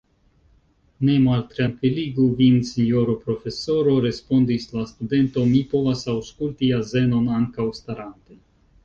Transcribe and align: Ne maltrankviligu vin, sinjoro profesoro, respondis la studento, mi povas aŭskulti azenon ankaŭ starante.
Ne 1.07 1.17
maltrankviligu 1.25 2.23
vin, 2.39 2.55
sinjoro 2.69 3.15
profesoro, 3.27 3.93
respondis 4.05 4.65
la 4.79 4.87
studento, 4.93 5.45
mi 5.53 5.61
povas 5.75 6.03
aŭskulti 6.15 6.71
azenon 6.79 7.29
ankaŭ 7.37 7.69
starante. 7.83 8.41